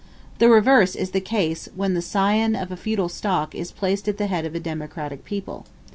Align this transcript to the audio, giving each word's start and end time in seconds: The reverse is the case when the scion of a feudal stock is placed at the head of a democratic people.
The 0.39 0.49
reverse 0.49 0.95
is 0.95 1.11
the 1.11 1.21
case 1.21 1.69
when 1.75 1.93
the 1.93 2.01
scion 2.01 2.55
of 2.55 2.71
a 2.71 2.75
feudal 2.75 3.07
stock 3.07 3.53
is 3.53 3.71
placed 3.71 4.07
at 4.07 4.17
the 4.17 4.25
head 4.25 4.45
of 4.45 4.55
a 4.55 4.59
democratic 4.59 5.23
people. 5.25 5.67